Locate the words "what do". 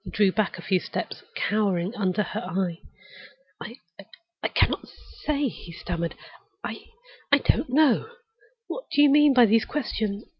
8.65-9.03